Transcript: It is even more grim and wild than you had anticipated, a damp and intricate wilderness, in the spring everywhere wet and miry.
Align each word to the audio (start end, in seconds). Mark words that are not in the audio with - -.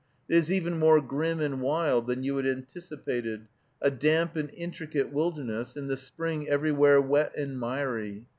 It 0.27 0.35
is 0.35 0.51
even 0.51 0.79
more 0.79 0.99
grim 0.99 1.39
and 1.39 1.61
wild 1.61 2.07
than 2.07 2.23
you 2.23 2.35
had 2.37 2.47
anticipated, 2.47 3.45
a 3.83 3.91
damp 3.91 4.35
and 4.35 4.49
intricate 4.55 5.13
wilderness, 5.13 5.77
in 5.77 5.89
the 5.89 5.95
spring 5.95 6.49
everywhere 6.49 6.99
wet 6.99 7.37
and 7.37 7.59
miry. 7.59 8.25